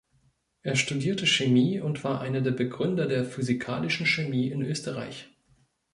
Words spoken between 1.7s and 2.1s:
und